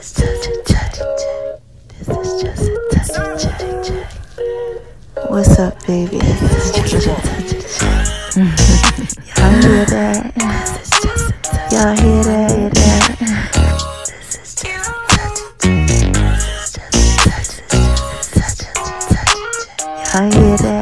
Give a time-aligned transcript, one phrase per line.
[0.00, 0.74] is just a J.
[1.98, 3.44] This is just a touch
[3.86, 3.92] J.
[5.28, 6.18] What's up, baby?
[6.18, 7.84] This is just a touch J.
[9.36, 10.32] Y'all hear that?
[10.34, 11.72] This is just a touch.
[11.72, 12.50] Y'all hear that?
[12.50, 13.04] Hear that?
[14.06, 16.08] This is just a touch of J.
[16.16, 17.52] This is just a touch.
[17.68, 17.84] This
[18.16, 19.76] is just a touch of J.
[20.08, 20.80] Y'all hear that?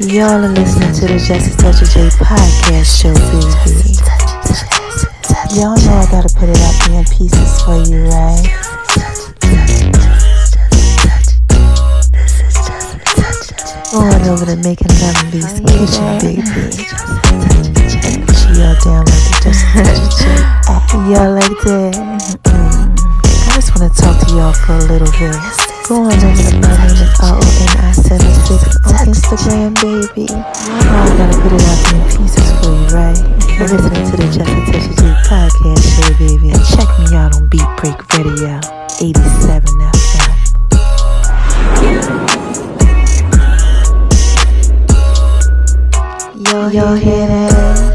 [0.00, 4.09] Y'all are listening to the Just a Touch of J podcast show, baby.
[5.50, 8.46] Y'all know I gotta put it up in pieces for you, right?
[13.90, 16.46] Going over to making Lemonbee's kitchen, baby.
[18.30, 21.10] She all down like the Just Touch of J.
[21.10, 21.98] Y'all like that?
[22.44, 22.94] Mm.
[22.94, 25.34] I just wanna talk to y'all for a little bit.
[25.88, 30.30] Go on over to my name is R-O-N-I-76 on Instagram, baby.
[30.30, 33.49] Y'all know I gotta put it out in pieces for you, right?
[33.60, 36.48] You're listening to the Just a Touch J podcast show, baby.
[36.48, 38.56] And check me out on Beat Break Radio,
[39.02, 40.30] 87 FM.
[46.48, 47.89] Yo, y'all hear that?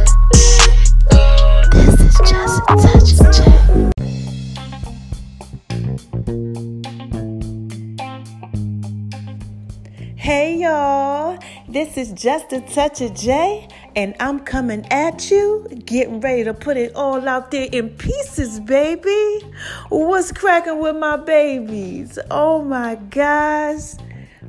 [12.05, 16.77] Is just a touch of J, and I'm coming at you, getting ready to put
[16.77, 19.39] it all out there in pieces, baby.
[19.89, 22.19] What's cracking with my babies?
[22.29, 23.93] Oh my gosh,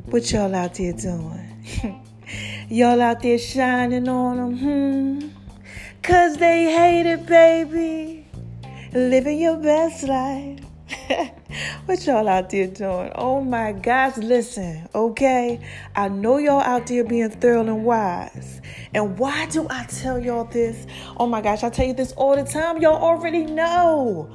[0.06, 2.02] what y'all out there doing?
[2.68, 5.28] y'all out there shining on them, hmm?
[6.02, 8.26] Cause they hate it, baby.
[8.92, 10.65] Living your best life.
[11.86, 13.12] what y'all out there doing?
[13.14, 15.60] Oh my gosh, listen, okay?
[15.94, 18.60] I know y'all out there being thorough and wise.
[18.94, 20.86] And why do I tell y'all this?
[21.16, 22.80] Oh my gosh, I tell you this all the time.
[22.80, 24.30] Y'all already know.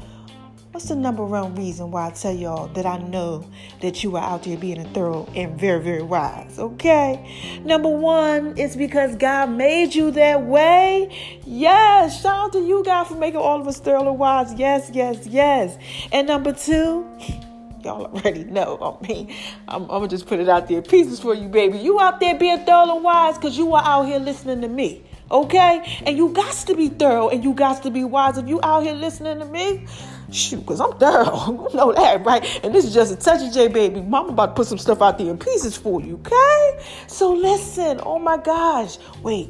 [0.71, 3.45] What's the number one reason why I tell y'all that I know
[3.81, 6.57] that you are out there being a thorough and very, very wise?
[6.57, 7.59] Okay.
[7.65, 11.13] Number one is because God made you that way.
[11.45, 12.21] Yes.
[12.21, 14.53] Shout out to you, God, for making all of us thorough and wise.
[14.53, 15.77] Yes, yes, yes.
[16.13, 17.05] And number two,
[17.83, 18.97] y'all already know.
[19.03, 19.35] I mean,
[19.67, 21.79] I'm, I'm gonna just put it out there pieces for you, baby.
[21.79, 25.03] You out there being thorough and wise because you are out here listening to me.
[25.31, 26.01] Okay?
[26.05, 28.37] And you got to be thorough and you got to be wise.
[28.37, 29.87] If you out here listening to me,
[30.31, 31.67] shoot, because I'm thorough.
[31.71, 32.43] You know that, right?
[32.63, 34.01] And this is just a touch of J, baby.
[34.01, 36.83] Mama about to put some stuff out there in pieces for you, okay?
[37.07, 38.97] So listen, oh my gosh.
[39.21, 39.49] Wait.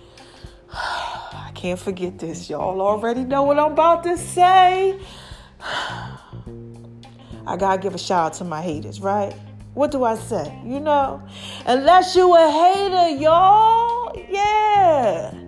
[0.72, 2.48] I can't forget this.
[2.48, 4.98] Y'all already know what I'm about to say.
[5.60, 9.34] I gotta give a shout out to my haters, right?
[9.74, 10.60] What do I say?
[10.64, 11.22] You know,
[11.66, 15.39] unless you a hater, y'all, yeah.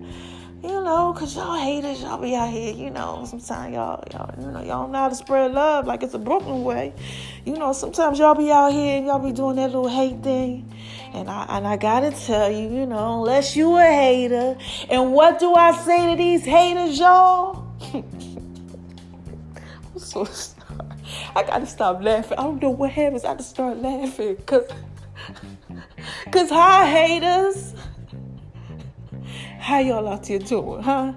[0.93, 4.63] Know, cause y'all haters, y'all be out here, you know, sometimes y'all, y'all, you know,
[4.63, 6.93] y'all know how to spread love like it's a Brooklyn way.
[7.47, 10.71] You know, sometimes y'all be out here and y'all be doing that little hate thing.
[11.15, 14.59] And I and I gotta tell you, you know, unless you a hater,
[14.91, 17.75] and what do I say to these haters, y'all?
[17.95, 18.05] I'm
[19.97, 20.61] so sorry.
[21.35, 22.37] I gotta stop laughing.
[22.37, 23.25] I don't know what happens.
[23.25, 24.37] I just start laughing.
[24.45, 24.69] Cause
[26.31, 27.73] Cause hi haters.
[29.65, 30.03] 嗨，y'all，
[30.61, 31.15] 我哈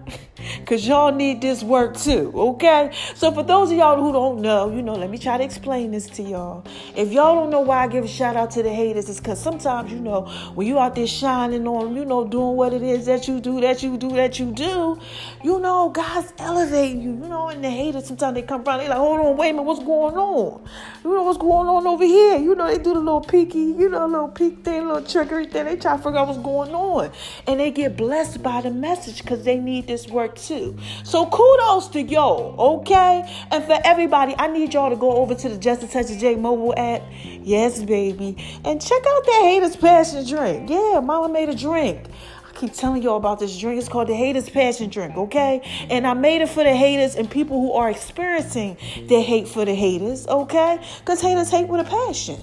[0.66, 2.92] Cause y'all need this work too, okay?
[3.16, 5.92] So for those of y'all who don't know, you know, let me try to explain
[5.92, 6.66] this to y'all.
[6.96, 9.40] If y'all don't know why I give a shout out to the haters, it's cause
[9.40, 10.24] sometimes, you know,
[10.56, 13.62] when you out there shining on you know, doing what it is that you do,
[13.62, 15.00] that you do, that you do,
[15.44, 18.88] you know, God's elevating you, you know, and the haters sometimes they come around, they
[18.88, 20.64] like, hold on, wait a minute, what's going on?
[21.04, 22.38] You know what's going on over here?
[22.38, 25.66] You know, they do the little peeky, you know, little peek thing, little trickery thing.
[25.66, 27.12] They try to figure out what's going on.
[27.46, 30.55] And they get blessed by the message because they need this work too.
[31.04, 33.30] So kudos to y'all, okay?
[33.52, 36.18] And for everybody, I need y'all to go over to the Just a Touch of
[36.18, 37.04] J mobile app.
[37.24, 38.36] Yes, baby.
[38.64, 40.70] And check out that Haters Passion drink.
[40.70, 42.08] Yeah, mama made a drink.
[42.48, 43.80] I keep telling y'all about this drink.
[43.80, 45.62] It's called the Haters Passion Drink, okay?
[45.90, 48.78] And I made it for the haters and people who are experiencing
[49.08, 50.80] their hate for the haters, okay?
[51.00, 52.40] Because haters hate with a passion.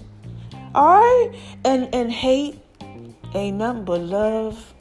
[0.74, 1.32] All right?
[1.64, 2.58] And and hate
[3.34, 4.74] ain't nothing but love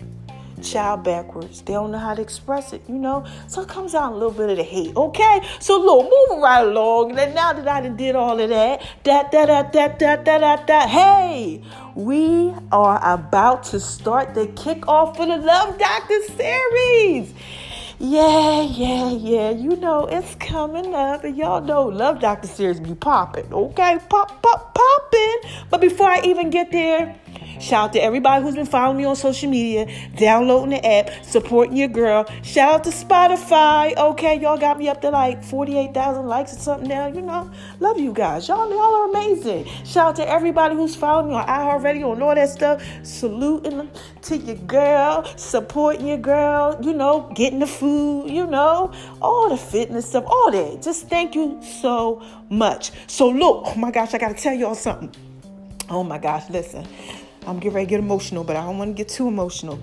[0.62, 1.62] child backwards.
[1.62, 3.26] They don't know how to express it, you know?
[3.48, 5.42] So it comes out a little bit of the hate, okay?
[5.60, 7.18] So look, moving right along.
[7.18, 10.68] And now that I did all of that, that, that, that, that, that, that, that,
[10.68, 11.62] that, hey,
[11.96, 17.34] we are about to start the kickoff for the Love Doctor series.
[18.04, 19.50] Yeah, yeah, yeah.
[19.52, 24.00] You know it's coming up, and y'all know Love Doctor series be popping, okay?
[24.10, 25.38] Pop, pop, popping.
[25.70, 27.16] But before I even get there,
[27.62, 29.88] Shout out to everybody who's been following me on social media,
[30.18, 32.26] downloading the app, supporting your girl.
[32.42, 33.96] Shout out to Spotify.
[33.96, 37.06] Okay, y'all got me up to like 48,000 likes or something now.
[37.08, 38.48] You know, love you guys.
[38.48, 39.66] Y'all, y'all are amazing.
[39.86, 42.84] Shout out to everybody who's following me on iHeartRadio and all that stuff.
[43.04, 43.90] Saluting
[44.24, 48.92] to your girl, supporting your girl, you know, getting the food, you know,
[49.22, 50.82] all the fitness stuff, all that.
[50.82, 52.92] Just thank you so much.
[53.06, 55.14] So look, oh my gosh, I gotta tell y'all something.
[55.90, 56.88] Oh my gosh, listen.
[57.48, 59.80] I'm getting ready to get emotional, but I don't want to get too emotional.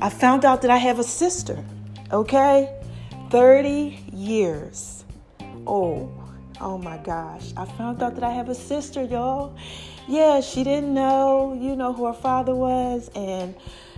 [0.00, 1.62] I found out that I have a sister,
[2.12, 2.74] okay?
[3.30, 5.04] 30 years.
[5.66, 6.10] Oh,
[6.60, 7.52] oh my gosh.
[7.56, 9.56] I found out that I have a sister, y'all.
[10.08, 13.54] Yeah, she didn't know, you know, who her father was, and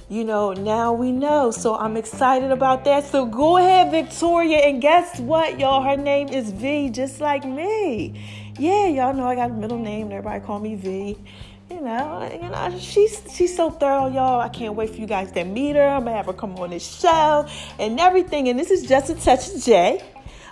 [0.08, 1.50] you know, now we know.
[1.50, 3.05] So I'm excited about that.
[3.05, 4.58] So go ahead, Victoria.
[4.58, 5.82] And guess what, y'all?
[5.82, 8.14] Her name is V, just like me.
[8.58, 10.12] Yeah, y'all know I got a middle name.
[10.12, 11.19] Everybody call me V.
[11.68, 14.40] You know, you know, she's she's so thorough, y'all.
[14.40, 15.82] I can't wait for you guys to meet her.
[15.82, 17.44] I'm gonna have her come on this show
[17.80, 18.48] and everything.
[18.48, 20.00] And this is just a touch of J.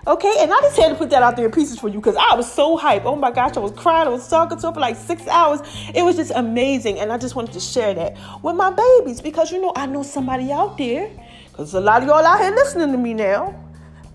[0.08, 2.16] Okay, and I just had to put that out there in pieces for you because
[2.16, 3.04] I was so hyped.
[3.04, 4.08] Oh my gosh, I was crying.
[4.08, 5.60] I was talking to her for like six hours.
[5.94, 6.98] It was just amazing.
[6.98, 10.02] And I just wanted to share that with my babies because, you know, I know
[10.02, 11.08] somebody out there
[11.50, 13.63] because a lot of y'all out here listening to me now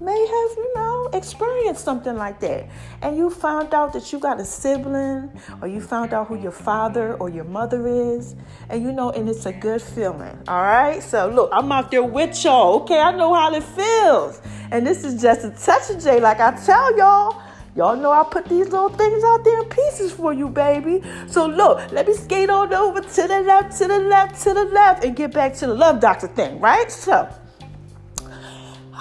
[0.01, 2.67] may have, you know, experienced something like that.
[3.01, 5.29] And you found out that you got a sibling,
[5.61, 8.35] or you found out who your father or your mother is,
[8.69, 10.37] and you know, and it's a good feeling.
[10.47, 11.01] All right.
[11.03, 12.81] So look, I'm out there with y'all.
[12.81, 14.41] Okay, I know how it feels.
[14.71, 17.41] And this is just a touch of J, like I tell y'all.
[17.75, 21.01] Y'all know I put these little things out there in pieces for you, baby.
[21.27, 24.65] So look, let me skate on over to the left, to the left, to the
[24.65, 26.91] left, and get back to the love doctor thing, right?
[26.91, 27.29] So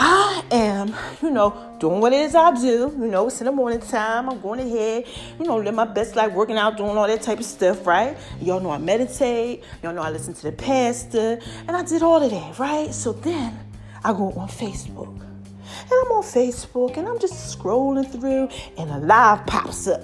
[0.00, 2.94] I am, you know, doing what it is I do.
[2.98, 4.30] You know, it's in the morning time.
[4.30, 5.06] I'm going ahead,
[5.38, 8.16] you know, live my best life, working out, doing all that type of stuff, right?
[8.40, 9.64] Y'all know I meditate.
[9.82, 11.40] Y'all know I listen to the pastor.
[11.66, 12.94] And I did all of that, right?
[12.94, 13.58] So then
[14.04, 15.08] I go on Facebook.
[15.18, 18.48] And I'm on Facebook and I'm just scrolling through
[18.78, 20.02] and a live pops up.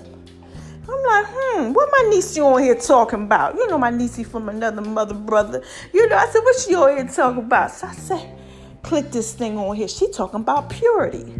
[0.87, 3.55] I'm like, hmm, what my niece on here talking about?
[3.55, 5.62] You know my niece from another mother, brother.
[5.93, 7.70] You know, I said, what she on here talking about?
[7.70, 8.34] So I said,
[8.85, 9.89] click this thing on here.
[9.89, 11.35] She talking about purity.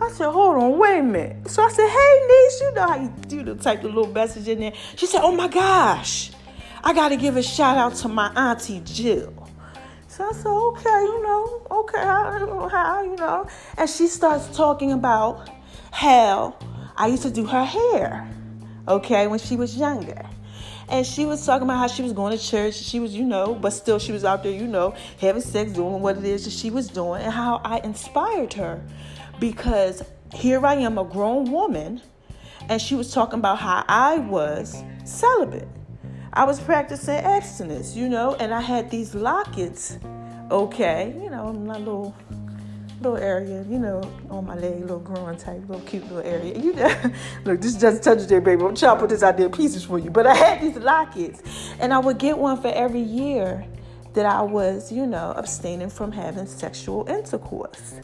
[0.00, 1.50] I said, hold on, wait a minute.
[1.50, 4.48] So I said, hey, niece, you know how you do the type of little message
[4.48, 4.72] in there.
[4.96, 6.30] She said, oh my gosh,
[6.84, 9.34] I got to give a shout out to my auntie Jill.
[10.08, 13.46] So I said, okay, you know, okay, I don't know how, you know.
[13.76, 15.50] And she starts talking about
[15.90, 16.56] how
[16.96, 18.28] I used to do her hair,
[18.88, 20.26] okay, when she was younger.
[20.90, 22.74] And she was talking about how she was going to church.
[22.74, 26.00] She was, you know, but still she was out there, you know, having sex, doing
[26.00, 28.82] what it is that she was doing, and how I inspired her.
[29.38, 30.02] Because
[30.34, 32.02] here I am, a grown woman,
[32.68, 35.68] and she was talking about how I was celibate.
[36.32, 39.98] I was practicing abstinence, you know, and I had these lockets,
[40.50, 42.14] okay, you know, my little
[43.00, 46.58] little area, you know, on my leg, little growing type, little cute little area.
[46.58, 46.94] You know,
[47.44, 48.62] look, this just touches there, baby.
[48.62, 50.10] I'm trying to put this out there pieces for you.
[50.10, 51.42] But I had these lockets,
[51.78, 53.66] and I would get one for every year
[54.14, 57.94] that I was, you know, abstaining from having sexual intercourse.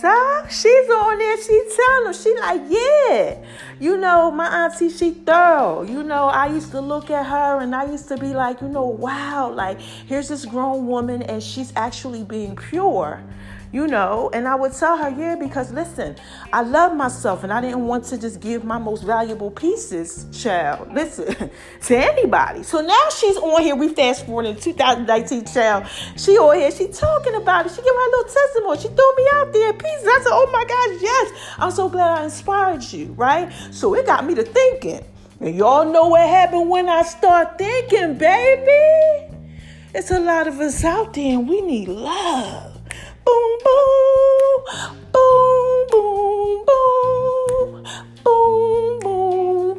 [0.00, 3.44] So she's on there, she's telling them, she like, yeah,
[3.80, 5.82] you know, my auntie, she thorough.
[5.82, 8.68] You know, I used to look at her and I used to be like, you
[8.68, 13.24] know, wow, like here's this grown woman and she's actually being pure
[13.72, 16.16] you know, and I would tell her, yeah, because listen,
[16.52, 20.92] I love myself and I didn't want to just give my most valuable pieces, child,
[20.94, 21.50] listen,
[21.82, 22.62] to anybody.
[22.62, 25.86] So now she's on here, we fast forward in 2019, child.
[26.16, 27.70] She on here, she talking about it.
[27.70, 28.78] She gave my little testimony.
[28.78, 30.06] She threw me out there pieces.
[30.06, 31.54] I said, oh my gosh, yes.
[31.58, 33.52] I'm so glad I inspired you, right?
[33.70, 35.04] So it got me to thinking.
[35.40, 39.34] And y'all know what happened when I start thinking, baby.
[39.94, 42.77] It's a lot of us out there and we need love
[43.28, 44.64] boom, boom,
[45.12, 47.84] boom, boom, boom,
[48.24, 49.78] boom,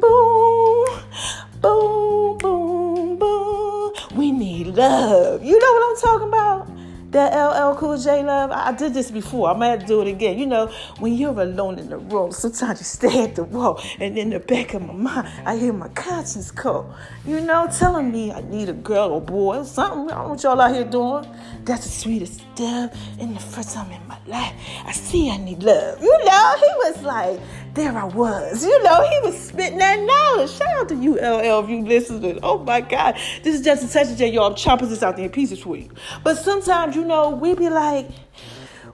[1.62, 3.92] boom, boom, boom.
[4.16, 5.44] We need love.
[5.44, 6.79] You know what I'm talking about?
[7.10, 8.52] That LL Cool J love.
[8.52, 9.50] I did this before.
[9.50, 10.38] I might do it again.
[10.38, 10.68] You know,
[11.00, 14.38] when you're alone in the room, sometimes you stare at the wall, and in the
[14.38, 16.94] back of my mind, I hear my conscience call.
[17.26, 20.10] You know, telling me I need a girl or boy or something.
[20.10, 21.26] I don't know what y'all out here doing.
[21.64, 22.96] That's the sweetest stuff.
[23.18, 26.00] And the first time in my life, I see I need love.
[26.00, 27.40] You know, he was like,
[27.74, 28.64] there I was.
[28.64, 30.50] You know, he was spitting that knowledge.
[30.50, 32.38] Shout out to you, LL, if you listening.
[32.42, 33.16] Oh my God.
[33.42, 34.46] This is just a of J, y'all.
[34.46, 35.90] I'm chopping this out there in pieces for you.
[36.24, 38.08] But sometimes, you know, we be like,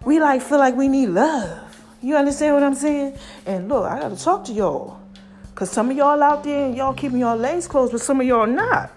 [0.04, 1.62] we like feel like we need love.
[2.02, 3.18] You understand what I'm saying?
[3.46, 5.00] And look, I gotta talk to y'all.
[5.54, 8.46] Cause some of y'all out there, y'all keeping your legs closed, but some of y'all
[8.46, 8.92] not.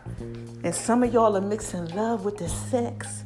[0.63, 3.23] And some of y'all are mixing love with the sex.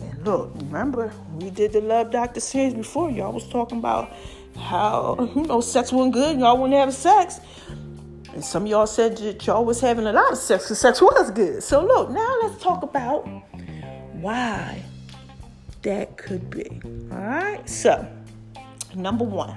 [0.00, 3.08] And look, remember, we did the Love Doctor series before.
[3.08, 4.12] Y'all was talking about
[4.58, 7.40] how, you know, sex wasn't good y'all wouldn't have sex.
[8.32, 11.00] And some of y'all said that y'all was having a lot of sex because sex
[11.00, 11.62] was good.
[11.62, 13.26] So look, now let's talk about
[14.12, 14.82] why
[15.82, 16.80] that could be.
[17.12, 17.66] All right.
[17.68, 18.06] So,
[18.94, 19.56] number one,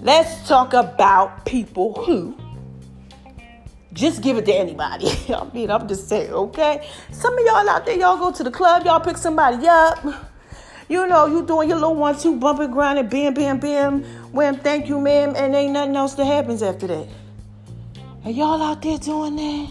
[0.00, 2.34] let's talk about people who
[3.92, 5.08] just give it to anybody.
[5.28, 6.88] I mean, I'm just saying, okay?
[7.10, 10.29] Some of y'all out there, y'all go to the club, y'all pick somebody up.
[10.90, 14.88] You know, you doing your little one, two, bumping, grinding, bam, bam, bam, wham, thank
[14.88, 17.06] you, ma'am, and ain't nothing else that happens after that.
[18.24, 19.70] Are y'all out there doing that?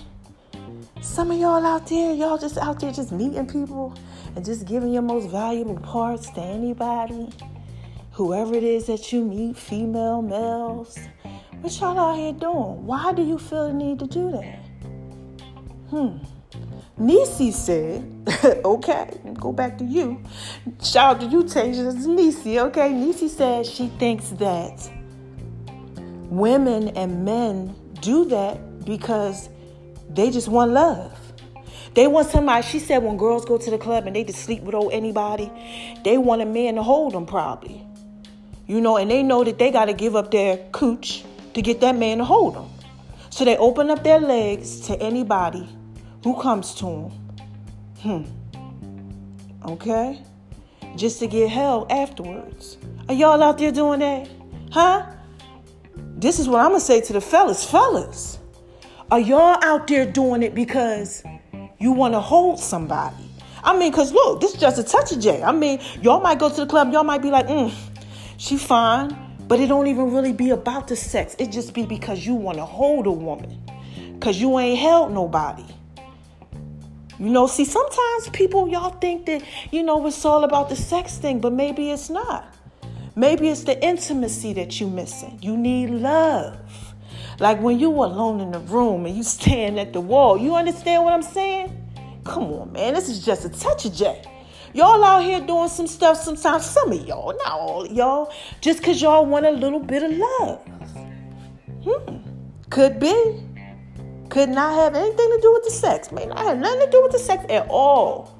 [1.01, 3.93] Some of y'all out there, y'all just out there just meeting people
[4.37, 7.29] and just giving your most valuable parts to anybody,
[8.13, 10.97] whoever it is that you meet, female, males.
[11.59, 12.85] What y'all out here doing?
[12.85, 14.59] Why do you feel the need to do that?
[15.89, 16.38] Hmm.
[16.99, 18.03] Nisi said,
[18.65, 20.21] okay, go back to you.
[20.83, 21.95] Shout out to you, Tasia.
[21.95, 22.91] It's Nisi, okay?
[22.91, 24.91] Nisi said she thinks that
[26.29, 29.49] women and men do that because
[30.09, 31.17] they just want love.
[31.93, 34.63] They want somebody, she said, when girls go to the club and they just sleep
[34.63, 35.49] with old anybody,
[36.03, 37.81] they want a man to hold them probably.
[38.67, 41.79] You know, and they know that they got to give up their cooch to get
[41.79, 42.69] that man to hold them.
[43.29, 45.67] So they open up their legs to anybody
[46.23, 47.11] who comes to
[47.99, 48.23] him.
[48.23, 48.23] Hmm.
[49.65, 50.21] Okay?
[50.95, 52.77] Just to get held afterwards.
[53.07, 54.29] Are y'all out there doing that?
[54.71, 55.05] Huh?
[56.17, 57.63] This is what I'm going to say to the fellas.
[57.69, 58.39] Fellas,
[59.11, 61.23] are y'all out there doing it because
[61.79, 63.15] you want to hold somebody?
[63.63, 65.43] I mean, because look, this is just a touch of J.
[65.43, 67.73] I mean, y'all might go to the club, y'all might be like, mm,
[68.37, 69.15] she fine.
[69.47, 71.35] But it don't even really be about the sex.
[71.39, 73.59] It just be because you want to hold a woman.
[74.13, 75.65] Because you ain't held nobody.
[77.19, 81.17] You know, see, sometimes people, y'all think that, you know, it's all about the sex
[81.17, 82.55] thing, but maybe it's not.
[83.15, 85.37] Maybe it's the intimacy that you're missing.
[85.41, 86.57] You need love.
[87.39, 90.37] Like when you alone in the room and you stand at the wall.
[90.37, 91.75] You understand what I'm saying?
[92.23, 92.93] Come on, man.
[92.93, 94.21] This is just a touch of J.
[94.73, 99.01] Y'all out here doing some stuff sometimes, some of y'all, not all y'all, just because
[99.01, 100.61] y'all want a little bit of love.
[101.83, 102.17] Hmm.
[102.69, 103.43] Could be.
[104.29, 106.11] Could not have anything to do with the sex.
[106.11, 108.39] May not have nothing to do with the sex at all.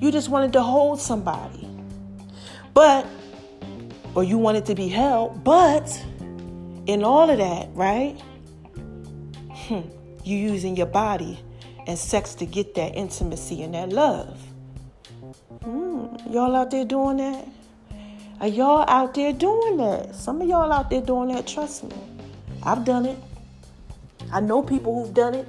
[0.00, 1.68] You just wanted to hold somebody.
[2.74, 3.06] But,
[4.14, 6.04] or you wanted to be held, but
[6.86, 8.20] in all of that, right?
[9.50, 9.80] Hmm,
[10.24, 11.38] you using your body
[11.86, 14.40] and sex to get that intimacy and that love.
[15.60, 17.46] Mm, y'all out there doing that?
[18.40, 20.14] Are y'all out there doing that?
[20.14, 21.96] Some of y'all out there doing that, trust me.
[22.62, 23.18] I've done it.
[24.32, 25.48] I know people who've done it.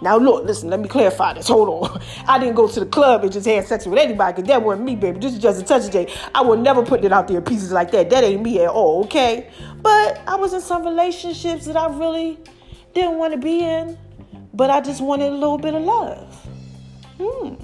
[0.00, 1.48] Now, look, listen, let me clarify this.
[1.48, 2.02] Hold on.
[2.28, 4.84] I didn't go to the club and just have sex with anybody because that wasn't
[4.84, 5.18] me, baby.
[5.18, 6.12] This is just a touch of J.
[6.34, 8.08] I would never put it out there in pieces like that.
[8.10, 9.50] That ain't me at all, okay?
[9.82, 12.38] But I was in some relationships that I really
[12.94, 13.98] didn't want to be in,
[14.54, 16.48] but I just wanted a little bit of love.
[17.20, 17.54] Hmm.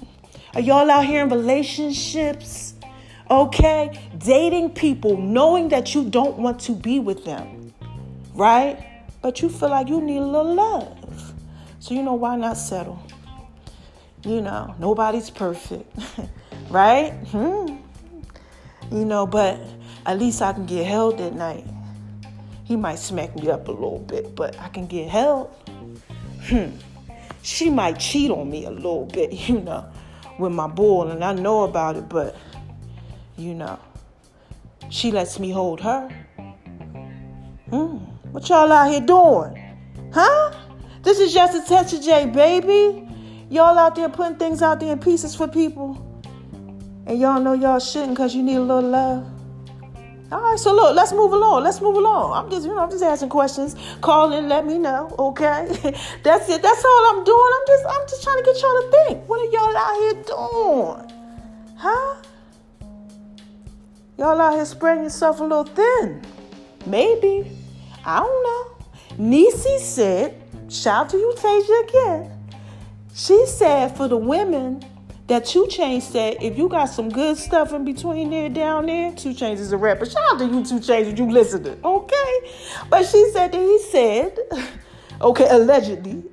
[0.55, 2.75] Are y'all out here in relationships?
[3.31, 3.99] Okay?
[4.19, 7.73] Dating people, knowing that you don't want to be with them,
[8.35, 8.94] right?
[9.25, 11.33] But you feel like you need a little love.
[11.81, 13.03] So, you know, why not settle?
[14.23, 15.91] You know, nobody's perfect,
[16.69, 17.13] right?
[17.29, 17.77] Hmm.
[18.93, 19.59] You know, but
[20.05, 21.65] at least I can get held at night.
[22.65, 25.49] He might smack me up a little bit, but I can get held.
[26.43, 26.73] Hmm.
[27.41, 29.91] She might cheat on me a little bit, you know
[30.39, 32.37] with my bull, and I know about it, but
[33.39, 33.79] you know,
[34.91, 36.11] she lets me hold her.
[37.71, 38.14] Hmm.
[38.35, 39.57] What y'all out here doing?
[40.13, 40.53] Huh?
[41.03, 43.09] This is just a of J, baby.
[43.49, 45.95] Y'all out there putting things out there in pieces for people.
[47.07, 49.25] And y'all know y'all shouldn't because you need a little love.
[50.33, 51.63] All right, so look, let's move along.
[51.63, 52.33] Let's move along.
[52.33, 53.77] I'm just, you know, I'm just asking questions.
[54.01, 55.69] Call in, let me know, okay?
[56.25, 56.61] That's it.
[56.61, 57.51] That's all I'm doing.
[57.55, 59.29] I'm just, I'm just trying to get y'all to think.
[59.29, 61.77] What are y'all out here doing?
[61.77, 62.17] Huh?
[64.19, 66.21] Y'all out here spreading yourself a little thin.
[66.85, 67.61] Maybe.
[68.07, 68.87] I don't know.
[69.19, 72.31] Nisi said, shout to you, Tasia, again.
[73.15, 74.85] She said for the women
[75.27, 79.13] that 2 Chainz said, if you got some good stuff in between there, down there,
[79.13, 80.05] 2 Chainz is a rapper.
[80.05, 82.51] Shout out to you, 2 Chainz, if you listening, okay?
[82.91, 84.39] But she said that he said,
[85.23, 86.25] okay, allegedly,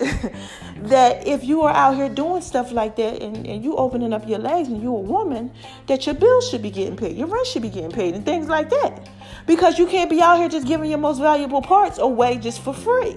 [0.78, 4.28] that if you are out here doing stuff like that and, and you opening up
[4.28, 5.52] your legs and you a woman,
[5.88, 8.50] that your bills should be getting paid, your rent should be getting paid, and things
[8.50, 9.08] like that.
[9.46, 12.74] Because you can't be out here just giving your most valuable parts away just for
[12.74, 13.16] free.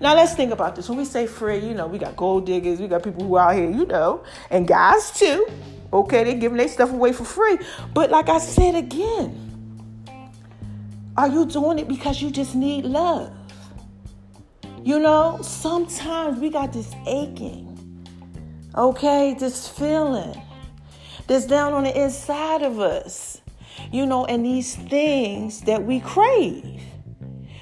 [0.00, 0.88] Now let's think about this.
[0.88, 3.50] When we say free, you know, we got gold diggers, we got people who are
[3.50, 5.46] out here, you know, and guys too.
[5.92, 7.58] Okay, they giving their stuff away for free.
[7.94, 9.42] But like I said again,
[11.16, 13.32] are you doing it because you just need love?
[14.82, 18.06] You know, sometimes we got this aching,
[18.76, 20.40] okay, this feeling
[21.26, 23.40] that's down on the inside of us,
[23.96, 26.82] you know, and these things that we crave.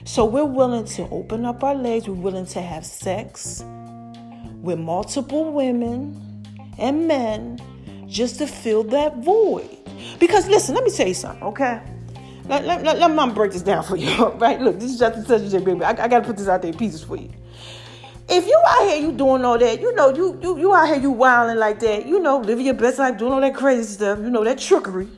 [0.04, 3.64] So we're willing to open up our legs, we're willing to have sex
[4.60, 6.20] with multiple women
[6.78, 7.58] and men
[8.08, 9.78] just to fill that void.
[10.18, 11.80] Because listen, let me tell you something, okay?
[12.46, 14.60] Let, let, let, let mom break this down for you, right?
[14.60, 15.84] Look, this is just a baby.
[15.84, 17.30] I, I gotta put this out there in pieces for you.
[18.28, 20.96] If you out here, you doing all that, you know, you you you out here,
[20.96, 24.18] you wilding like that, you know, living your best life, doing all that crazy stuff,
[24.18, 25.08] you know, that trickery,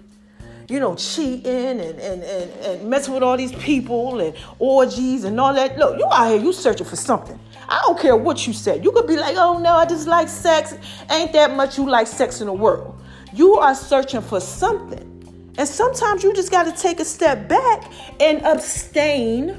[0.68, 5.38] you know, cheating and and and, and messing with all these people and orgies and
[5.40, 5.78] all that.
[5.78, 7.38] Look, you out here, you searching for something.
[7.68, 8.84] I don't care what you said.
[8.84, 10.74] You could be like, oh no, I just like sex.
[11.10, 13.00] Ain't that much you like sex in the world.
[13.32, 15.12] You are searching for something.
[15.58, 19.58] And sometimes you just got to take a step back and abstain.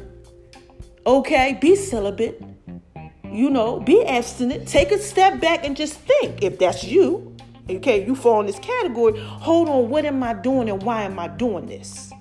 [1.06, 2.42] Okay, be celibate.
[3.26, 4.68] You know, be abstinent.
[4.68, 7.36] Take a step back and just think if that's you.
[7.70, 9.20] Okay, you fall in this category.
[9.20, 12.12] Hold on, what am I doing and why am I doing this?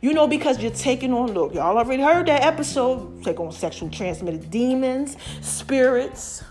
[0.00, 3.22] You know, because you're taking on, look, y'all already heard that episode.
[3.22, 6.42] Take on sexual transmitted demons, spirits,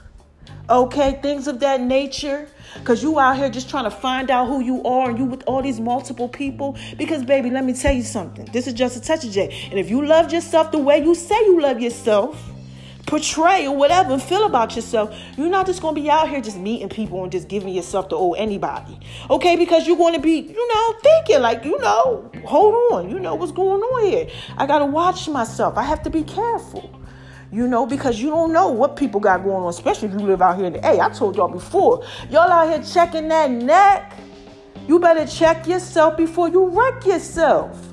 [0.70, 2.48] okay, things of that nature.
[2.76, 5.44] Because you out here just trying to find out who you are and you with
[5.48, 6.78] all these multiple people.
[6.98, 8.46] Because, baby, let me tell you something.
[8.54, 9.68] This is just a touch of J.
[9.72, 12.52] And if you love yourself the way you say you love yourself,
[13.06, 16.90] portray or whatever feel about yourself, you're not just to be out here just meeting
[16.90, 19.00] people and just giving yourself to owe anybody.
[19.30, 19.56] Okay?
[19.56, 23.52] Because you're to be, you know, thinking like, you know, hold on, you know what's
[23.52, 24.28] going on here.
[24.58, 25.78] I got to watch myself.
[25.78, 26.96] I have to be careful.
[27.52, 30.40] You know, because you don't know what people got going on, especially if you live
[30.40, 31.02] out here in the A.
[31.02, 34.14] I told y'all before, y'all out here checking that neck.
[34.88, 37.92] You better check yourself before you wreck yourself.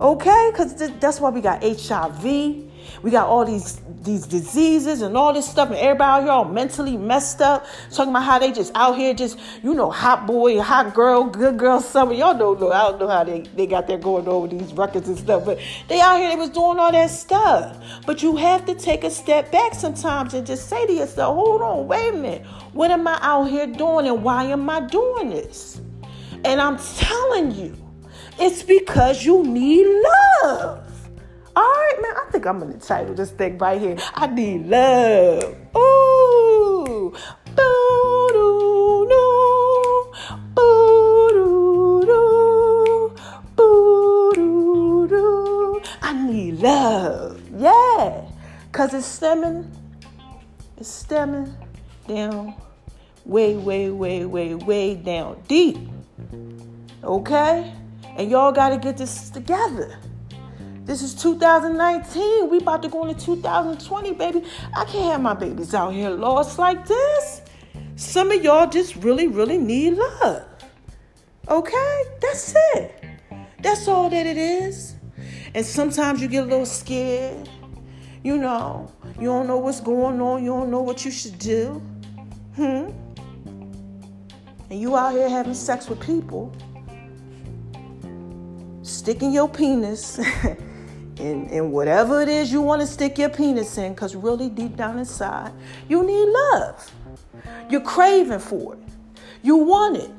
[0.00, 0.48] Okay?
[0.50, 2.70] Because th- that's why we got HIV.
[3.02, 6.44] We got all these these diseases and all this stuff, and everybody out here all
[6.44, 10.60] mentally messed up, talking about how they just out here just, you know, hot boy,
[10.60, 12.12] hot girl, good girl, summer.
[12.12, 12.70] Y'all don't know.
[12.70, 15.58] I don't know how they, they got there going over these records and stuff, but
[15.88, 17.76] they out here, they was doing all that stuff.
[18.06, 21.62] But you have to take a step back sometimes and just say to yourself, hold
[21.62, 22.46] on, wait a minute.
[22.72, 25.80] What am I out here doing and why am I doing this?
[26.44, 27.76] And I'm telling you,
[28.38, 29.86] it's because you need
[30.42, 30.93] love.
[31.56, 32.12] All right, man.
[32.16, 33.96] I think I'm gonna title this thing right here.
[34.14, 35.56] I need love.
[35.76, 37.14] Ooh.
[46.02, 47.40] I need love.
[47.56, 48.22] Yeah.
[48.72, 49.70] Cause it's stemming,
[50.76, 51.54] it's stemming
[52.08, 52.54] down
[53.24, 55.78] way, way, way, way, way down deep.
[57.02, 57.72] Okay?
[58.16, 59.98] And y'all gotta get this together.
[60.84, 62.50] This is 2019.
[62.50, 64.44] We about to go into 2020, baby.
[64.76, 67.40] I can't have my babies out here lost like this.
[67.96, 70.44] Some of y'all just really, really need love.
[71.48, 72.02] Okay?
[72.20, 73.02] That's it.
[73.62, 74.96] That's all that it is.
[75.54, 77.48] And sometimes you get a little scared.
[78.22, 80.44] You know, you don't know what's going on.
[80.44, 81.80] You don't know what you should do.
[82.56, 82.90] Hmm?
[84.68, 86.54] And you out here having sex with people,
[88.82, 90.20] sticking your penis
[91.18, 94.76] in, in whatever it is you want to stick your penis in, because really deep
[94.76, 95.52] down inside,
[95.88, 96.92] you need love.
[97.70, 98.80] You're craving for it.
[99.42, 100.10] You want it.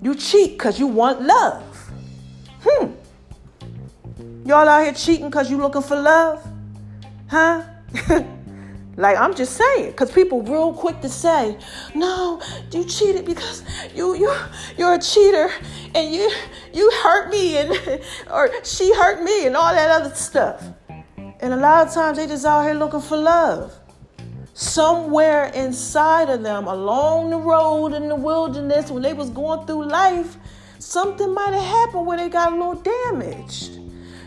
[0.00, 1.62] You cheat because you want love.
[2.64, 2.92] Hmm.
[4.44, 6.44] Y'all out here cheating because you looking for love?
[7.28, 7.62] Huh?
[8.96, 11.56] Like I'm just saying, because people real quick to say,
[11.94, 14.34] no, you cheated because you you
[14.76, 15.50] you're a cheater
[15.94, 16.30] and you
[16.74, 17.70] you hurt me and
[18.30, 20.62] or she hurt me and all that other stuff.
[21.40, 23.74] And a lot of times they just out here looking for love.
[24.54, 29.86] Somewhere inside of them, along the road in the wilderness, when they was going through
[29.86, 30.36] life,
[30.78, 33.78] something might have happened where they got a little damaged.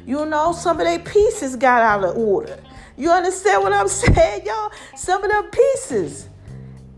[0.07, 2.59] You know, some of their pieces got out of order.
[2.97, 4.71] You understand what I'm saying, y'all?
[4.95, 6.29] Some of them pieces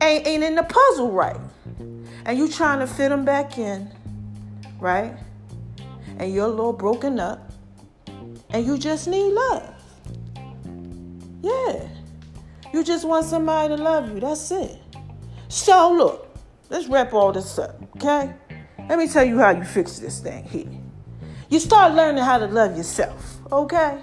[0.01, 1.39] ain't, ain't in the puzzle right.
[2.25, 3.89] And you trying to fit them back in,
[4.79, 5.15] right?
[6.19, 7.51] And you're a little broken up.
[8.49, 9.73] And you just need love.
[11.41, 11.87] Yeah.
[12.73, 14.19] You just want somebody to love you.
[14.19, 14.77] That's it.
[15.49, 16.37] So look,
[16.69, 18.33] let's wrap all this up, okay?
[18.89, 20.67] Let me tell you how you fix this thing here.
[21.49, 24.01] You start learning how to love yourself, okay?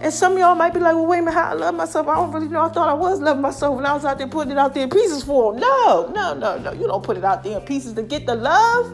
[0.00, 2.08] And some of y'all might be like, well, wait a minute, how I love myself.
[2.08, 2.62] I don't really know.
[2.62, 4.84] I thought I was loving myself when I was out there putting it out there
[4.84, 5.60] in pieces for them.
[5.60, 6.72] No, no, no, no.
[6.72, 8.90] You don't put it out there in pieces to get the love.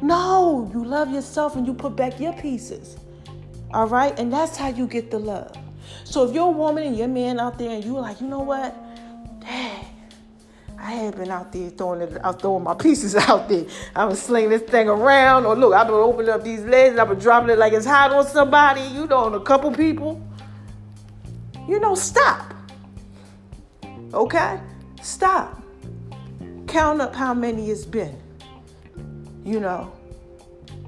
[0.00, 2.96] No, you love yourself and you put back your pieces.
[3.74, 4.18] All right?
[4.18, 5.54] And that's how you get the love.
[6.04, 8.40] So if you're a woman and you're man out there and you're like, you know
[8.40, 8.74] what?
[9.40, 9.83] Dang,
[10.84, 13.64] I had been out there throwing it, I was throwing my pieces out there.
[13.96, 15.46] I was slinging this thing around.
[15.46, 17.86] Or look, I've been opening up these legs and I've been dropping it like it's
[17.86, 20.22] hot on somebody, you know, on a couple people.
[21.66, 22.52] You know, stop.
[24.12, 24.60] Okay?
[25.00, 25.62] Stop.
[26.66, 28.20] Count up how many it's been.
[29.42, 29.90] You know,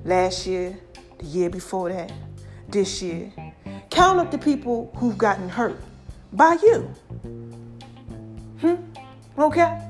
[0.04, 0.78] last year,
[1.18, 2.12] the year before that,
[2.68, 3.32] this year.
[3.88, 5.80] Count up the people who've gotten hurt
[6.34, 6.80] by you.
[8.60, 8.74] Hmm?
[9.38, 9.82] Okay?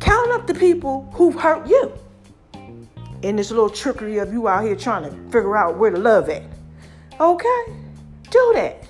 [0.00, 1.92] Count up the people who've hurt you.
[3.22, 6.28] In this little trickery of you out here trying to figure out where to love
[6.28, 6.44] at.
[7.18, 7.64] Okay?
[8.30, 8.86] Do that.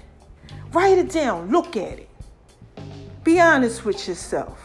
[0.73, 1.51] Write it down.
[1.51, 2.09] Look at it.
[3.25, 4.59] Be honest with yourself.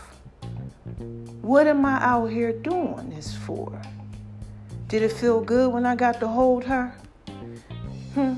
[1.41, 3.82] What am I out here doing this for?
[4.89, 6.93] Did it feel good when I got to hold her?
[8.13, 8.36] Hmm.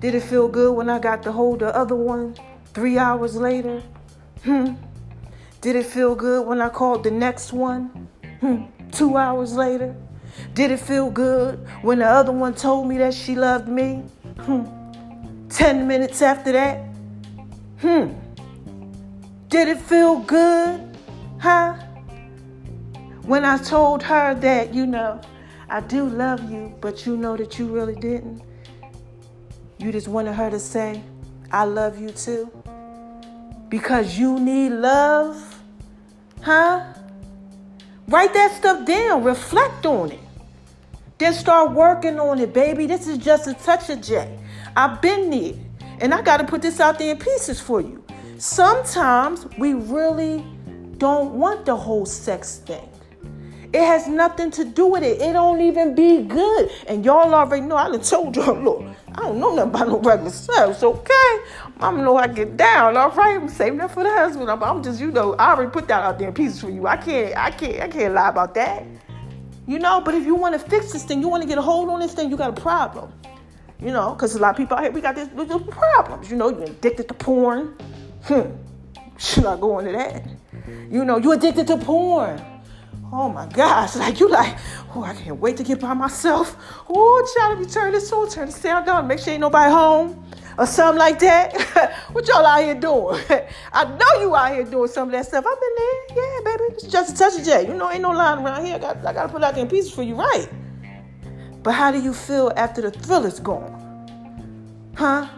[0.00, 2.34] Did it feel good when I got to hold the other one
[2.74, 3.82] three hours later?
[4.44, 4.74] Hmm.
[5.66, 8.08] Did it feel good when I called the next one?
[8.40, 8.66] Hmm.
[8.92, 9.96] Two hours later?
[10.54, 14.04] Did it feel good when the other one told me that she loved me?
[14.42, 14.62] Hmm.
[15.48, 16.84] Ten minutes after that?
[17.80, 18.12] Hmm.
[19.48, 20.96] Did it feel good?
[21.40, 21.74] Huh?
[23.22, 25.20] When I told her that, you know,
[25.68, 28.40] I do love you, but you know that you really didn't.
[29.78, 31.02] You just wanted her to say,
[31.50, 32.52] I love you too.
[33.68, 35.54] Because you need love.
[36.46, 36.80] Huh?
[38.06, 40.20] Write that stuff down, reflect on it.
[41.18, 42.86] Then start working on it, baby.
[42.86, 44.38] This is just a touch of J.
[44.76, 45.54] I've been there.
[46.00, 48.04] And I got to put this out there in pieces for you.
[48.38, 50.44] Sometimes we really
[50.98, 52.88] don't want the whole sex thing.
[53.72, 55.20] It has nothing to do with it.
[55.20, 56.70] It don't even be good.
[56.86, 59.98] And y'all already know, I done told y'all, look, I don't know nothing about no
[59.98, 61.38] regular sex, okay?
[61.78, 63.36] I'm know I get down, all right?
[63.36, 64.50] I'm saving that for the husband.
[64.50, 66.86] I'm, I'm, just, you know, I already put that out there in pieces for you.
[66.86, 68.84] I can't, I can't, I can't lie about that.
[69.66, 71.62] You know, but if you want to fix this thing, you want to get a
[71.62, 73.12] hold on this thing, you got a problem.
[73.78, 76.30] You know, because a lot of people out here, we got this, little problems.
[76.30, 77.76] You know, you're addicted to porn.
[78.22, 78.52] Hmm.
[79.18, 80.24] Should I go into that?
[80.90, 82.42] You know, you're addicted to porn.
[83.12, 84.56] Oh my gosh, like you like,
[84.94, 86.56] oh, I can't wait to get by myself.
[86.88, 89.70] Oh, child, if you turn this on, turn the sound down, make sure ain't nobody
[89.70, 90.24] home
[90.58, 91.92] or something like that.
[92.12, 93.22] what y'all out here doing?
[93.72, 95.44] I know you out here doing some of that stuff.
[95.46, 96.16] I've been there.
[96.16, 96.74] Yeah, baby.
[96.74, 97.68] It's just a touch of J.
[97.68, 98.76] You know, ain't no line around here.
[98.76, 100.48] I got, I got to put out in pieces for you, right?
[101.62, 103.72] But how do you feel after the thrill is gone?
[104.96, 105.28] Huh?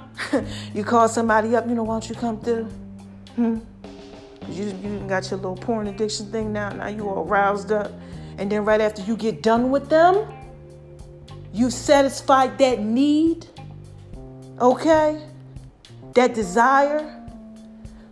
[0.75, 2.65] you call somebody up, you know, why don't you come through?
[3.35, 3.59] Hmm?
[4.49, 6.71] You, you got your little porn addiction thing now.
[6.71, 7.93] Now you all roused up.
[8.39, 10.33] And then right after you get done with them,
[11.53, 13.47] you satisfied that need
[14.61, 15.23] Okay?
[16.15, 17.23] That desire,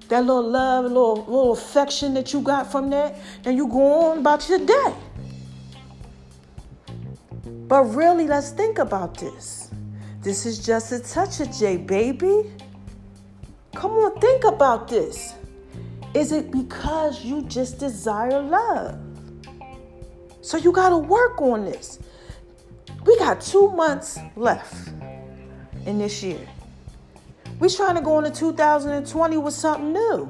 [0.08, 4.18] that little love, little, little affection that you got from that, then you go on
[4.18, 4.94] about your day.
[7.44, 9.70] But really, let's think about this.
[10.20, 12.52] This is just a touch of J, baby.
[13.74, 15.34] Come on, think about this.
[16.16, 18.98] Is it because you just desire love?
[20.40, 21.98] So you got to work on this.
[23.04, 24.88] We got two months left
[25.84, 26.40] in this year.
[27.58, 30.26] We're trying to go into 2020 with something new.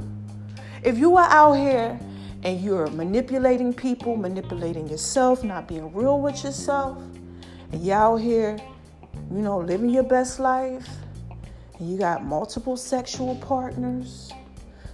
[0.82, 1.96] If you are out here
[2.42, 6.98] and you're manipulating people, manipulating yourself, not being real with yourself,
[7.70, 8.58] and you're out here,
[9.30, 10.88] you know, living your best life,
[11.78, 14.32] and you got multiple sexual partners,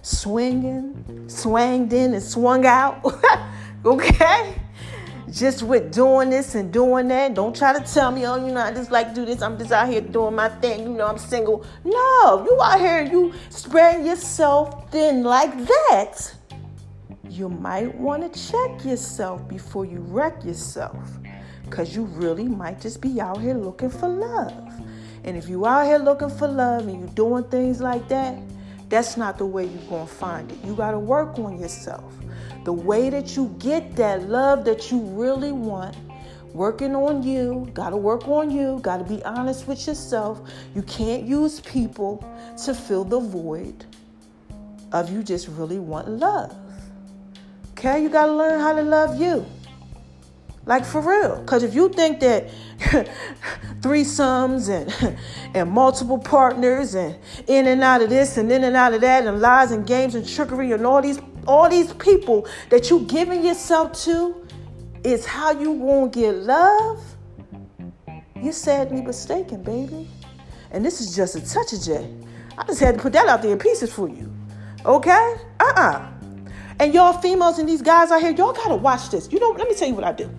[0.03, 3.03] swinging, swanged in and swung out,
[3.85, 4.55] okay?
[5.33, 7.33] just with doing this and doing that.
[7.33, 9.41] Don't try to tell me, oh, you know, I just like do this.
[9.41, 10.83] I'm just out here doing my thing.
[10.83, 11.65] You know, I'm single.
[11.83, 16.35] No, you out here, you spread yourself thin like that.
[17.27, 21.09] You might want to check yourself before you wreck yourself.
[21.63, 24.71] Because you really might just be out here looking for love.
[25.23, 28.37] And if you out here looking for love and you doing things like that,
[28.93, 30.57] that's not the way you're going to find it.
[30.63, 32.13] You got to work on yourself.
[32.63, 35.97] The way that you get that love that you really want,
[36.53, 40.47] working on you, got to work on you, got to be honest with yourself.
[40.75, 42.23] You can't use people
[42.65, 43.83] to fill the void
[44.91, 46.55] of you just really want love.
[47.71, 49.43] Okay, you got to learn how to love you.
[50.65, 51.41] Like for real.
[51.41, 52.49] Because if you think that
[53.81, 55.17] threesomes and
[55.53, 59.25] and multiple partners and in and out of this and in and out of that
[59.25, 63.45] and lies and games and trickery and all these all these people that you giving
[63.45, 64.47] yourself to
[65.03, 67.03] is how you won't get love,
[68.41, 70.07] you're sadly mistaken, baby.
[70.71, 72.13] And this is just a touch of J.
[72.57, 74.31] I just had to put that out there in pieces for you.
[74.85, 75.35] Okay?
[75.59, 76.09] Uh-uh.
[76.79, 79.31] And y'all females and these guys out here, y'all gotta watch this.
[79.31, 80.29] You know, let me tell you what I do.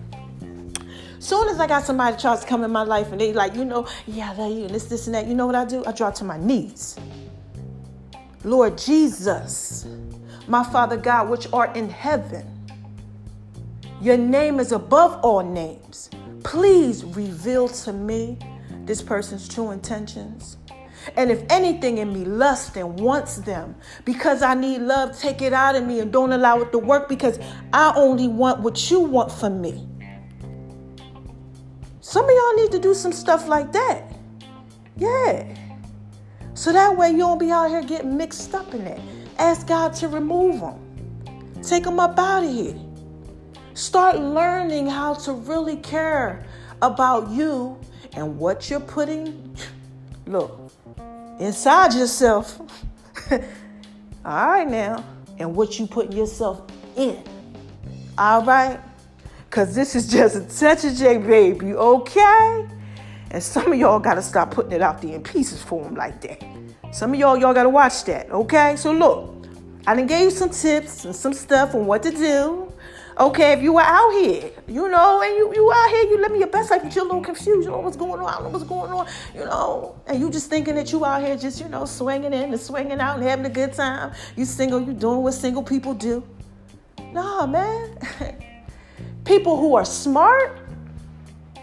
[1.25, 3.65] Soon as I got somebody tries to come in my life and they like, you
[3.65, 5.83] know, yeah, I love you and this, this, and that, you know what I do?
[5.83, 6.99] I drop to my knees.
[8.43, 9.87] Lord Jesus,
[10.47, 12.45] my Father God, which art in heaven,
[14.01, 16.11] your name is above all names.
[16.43, 18.37] Please reveal to me
[18.83, 20.57] this person's true intentions.
[21.17, 25.53] And if anything in me lusts and wants them because I need love, take it
[25.53, 27.39] out of me and don't allow it to work because
[27.73, 29.87] I only want what you want for me.
[32.05, 34.03] Some of y'all need to do some stuff like that.
[34.95, 35.43] Yeah.
[36.53, 39.01] So that way you don't be out here getting mixed up in it.
[39.39, 40.79] Ask God to remove them.
[41.63, 42.79] Take them up out of here.
[43.73, 46.45] Start learning how to really care
[46.83, 47.75] about you
[48.13, 49.57] and what you're putting,
[50.27, 50.71] look,
[51.39, 52.61] inside yourself.
[53.31, 53.41] All
[54.47, 55.03] right now.
[55.39, 56.61] And what you putting yourself
[56.95, 57.23] in.
[58.15, 58.79] All right?
[59.55, 62.67] Cause this is just a of J baby, okay?
[63.31, 66.19] And some of y'all gotta stop putting it out there in pieces for him like
[66.23, 66.43] that.
[66.91, 68.75] Some of y'all, y'all gotta watch that, okay?
[68.75, 69.47] So look,
[69.87, 72.69] I done gave you some tips and some stuff on what to do.
[73.17, 76.39] Okay, if you were out here, you know, and you you out here, you living
[76.39, 77.63] your best life, but you're a little confused.
[77.63, 78.27] You know what's going on.
[78.27, 79.07] I don't know what's going on.
[79.33, 82.51] You know, and you just thinking that you out here just you know swinging in
[82.51, 84.11] and swinging out and having a good time.
[84.35, 86.27] You single, you doing what single people do.
[87.13, 87.97] Nah, man.
[89.25, 90.57] People who are smart,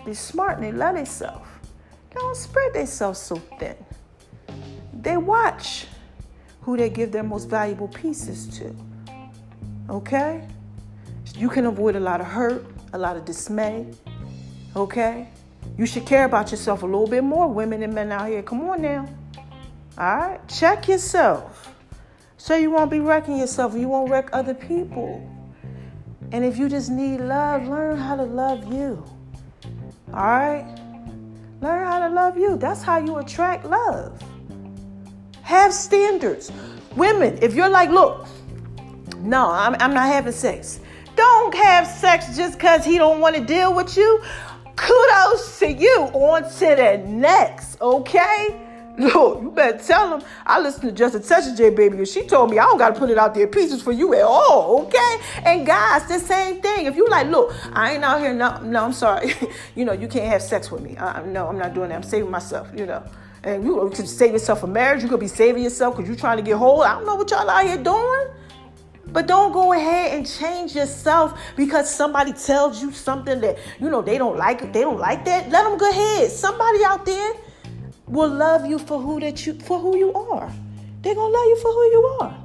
[0.05, 1.48] be smart and they love themselves.
[2.11, 3.77] They don't spread themselves so thin.
[4.92, 5.87] They watch
[6.61, 8.75] who they give their most valuable pieces to.
[9.88, 10.46] Okay?
[11.37, 13.87] You can avoid a lot of hurt, a lot of dismay.
[14.77, 15.29] Okay?
[15.79, 18.42] You should care about yourself a little bit more, women and men out here.
[18.42, 19.09] Come on now.
[19.96, 20.48] All right?
[20.48, 21.72] Check yourself
[22.42, 25.32] so you won't be wrecking yourself you won't wreck other people.
[26.33, 29.05] And if you just need love, learn how to love you.
[30.14, 30.66] All right?
[31.61, 32.57] Learn how to love you.
[32.57, 34.21] That's how you attract love.
[35.42, 36.51] Have standards.
[36.97, 38.27] Women, if you're like, look,
[39.18, 40.81] no, I'm, I'm not having sex.
[41.16, 44.23] Don't have sex just because he don't want to deal with you.
[44.75, 46.11] Kudos to you.
[46.14, 48.59] On to the next, okay?
[48.98, 52.26] Look, you better tell him I listen to Just a Touch J Baby, and she
[52.26, 55.16] told me I don't gotta put it out there pieces for you at all, okay?
[55.44, 56.87] And guys, the same thing.
[56.87, 58.35] If you like, look, I ain't out here.
[58.35, 59.35] No, no, I'm sorry.
[59.74, 60.96] you know, you can't have sex with me.
[60.98, 61.96] I, no, I'm not doing that.
[61.96, 62.70] I'm saving myself.
[62.76, 63.02] You know,
[63.44, 65.02] and you could save yourself for marriage.
[65.02, 66.83] You could be saving yourself because you're trying to get whole.
[66.83, 68.28] I don't know what y'all out here doing.
[69.07, 74.00] But don't go ahead and change yourself because somebody tells you something that you know
[74.00, 74.72] they don't like.
[74.72, 75.50] They don't like that.
[75.50, 76.31] Let them go ahead.
[76.31, 77.33] Somebody out there
[78.12, 80.53] will love you for who that you for who you are.
[81.01, 82.37] They're gonna love you for who you are.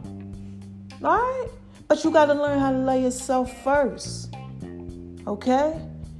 [1.04, 1.48] All right?
[1.88, 4.34] But you gotta learn how to love yourself first.
[5.28, 5.80] Okay?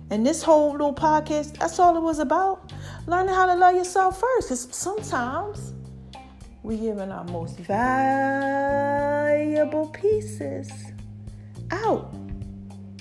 [0.10, 2.74] And this whole little podcast, that's all it was about.
[3.08, 4.50] Learning how to love yourself first.
[4.50, 5.74] Because sometimes
[6.64, 7.88] we giving our most valuable
[9.88, 10.70] pieces
[11.72, 12.14] out.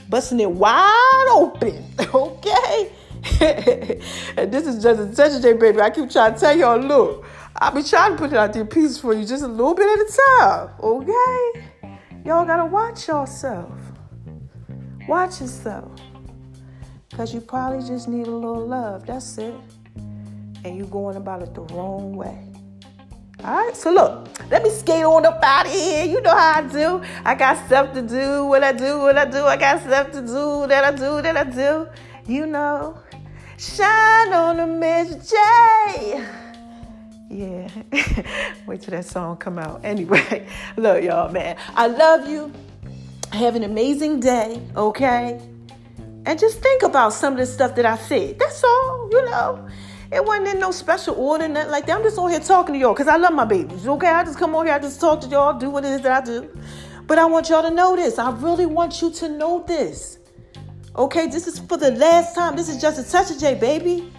[0.09, 1.85] Busting it wide open.
[2.15, 2.93] Okay?
[3.41, 5.81] and this is just a touch J baby.
[5.81, 8.65] I keep trying to tell y'all, look, I'll be trying to put it out there
[8.65, 10.71] pieces for you just a little bit at a time.
[10.81, 11.67] Okay?
[12.25, 13.73] Y'all gotta watch yourself.
[15.09, 15.91] Watch yourself.
[17.15, 19.07] Cause you probably just need a little love.
[19.07, 19.55] That's it.
[20.65, 22.47] And you're going about it the wrong way.
[23.41, 26.05] Alright, so look, let me skate on up out of here.
[26.05, 27.03] You know how I do.
[27.25, 29.45] I got stuff to do, what I do, what I do.
[29.45, 31.89] I got stuff to do, that I do, that I do.
[32.27, 32.99] You know.
[33.59, 36.27] Shine on a Miss J.
[37.31, 37.69] Yeah.
[38.67, 39.81] Wait till that song come out.
[39.83, 41.57] Anyway, look, y'all, man.
[41.75, 42.53] I love you.
[43.33, 45.41] Have an amazing day, okay?
[46.27, 48.39] And just think about some of the stuff that I said.
[48.39, 49.67] That's all, you know.
[50.13, 51.97] It wasn't in no special order, nothing like that.
[51.97, 54.09] I'm just on here talking to y'all because I love my babies, okay?
[54.09, 56.23] I just come on here, I just talk to y'all, do what it is that
[56.23, 56.51] I do.
[57.07, 58.19] But I want y'all to know this.
[58.19, 60.19] I really want you to know this.
[60.97, 62.57] Okay, this is for the last time.
[62.57, 64.11] This is just a touch of J, baby.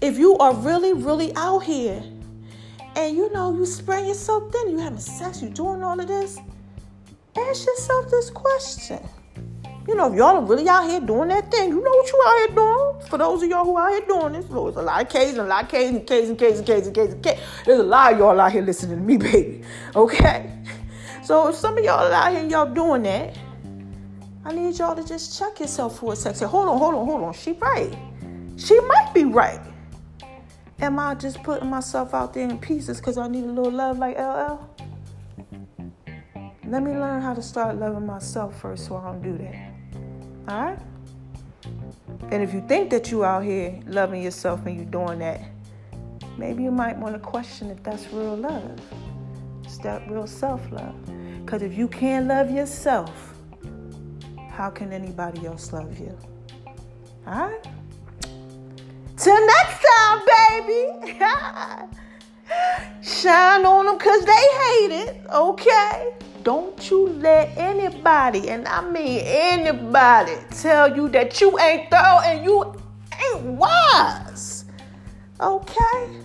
[0.00, 2.02] If you are really, really out here
[2.96, 6.38] and you know you spread yourself thin, you having sex, you doing all of this,
[7.36, 8.98] ask yourself this question.
[9.86, 12.22] You know, if y'all are really out here doing that thing, you know what you
[12.26, 13.08] out here doing.
[13.08, 15.40] For those of y'all who out here doing this, there's a lot of K's and
[15.40, 17.38] a lot of K's and K's and K's and K's and K's and K's.
[17.64, 19.62] There's a lot of y'all out here listening to me, baby.
[19.94, 20.50] Okay?
[21.22, 23.36] So if some of y'all out here y'all doing that,
[24.46, 26.48] I need y'all to just check yourself for a second.
[26.48, 27.32] Hold on, hold on, hold on.
[27.32, 27.96] She right.
[28.56, 29.60] She might be right.
[30.80, 33.98] Am I just putting myself out there in pieces because I need a little love
[33.98, 34.68] like LL?
[36.66, 39.72] Let me learn how to start loving myself first so I don't do that.
[40.48, 40.78] All right?
[42.30, 45.40] And if you think that you out here loving yourself and you doing that,
[46.36, 48.78] maybe you might want to question if that's real love.
[49.64, 50.94] Is that real self-love?
[51.44, 53.33] Because if you can't love yourself,
[54.54, 56.16] how can anybody else love you?
[57.26, 57.66] All right?
[59.16, 61.18] Till next time, baby.
[63.02, 66.14] Shine on them because they hate it, okay?
[66.44, 72.44] Don't you let anybody, and I mean anybody, tell you that you ain't thorough and
[72.44, 72.80] you
[73.32, 74.66] ain't wise.
[75.40, 76.20] Okay?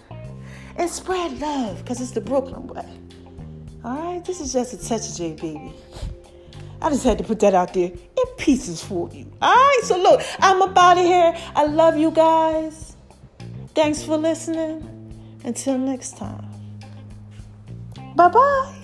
[0.76, 2.86] And spread love, because it's the Brooklyn way.
[3.84, 4.24] Alright?
[4.26, 5.74] This is just a touch of J, baby.
[6.82, 9.32] I just had to put that out there in pieces for you.
[9.42, 9.84] Alright?
[9.84, 11.36] So look, I'm up out of here.
[11.56, 12.96] I love you guys.
[13.76, 15.39] Thanks for listening.
[15.44, 16.48] Until next time.
[18.15, 18.76] Bye bye.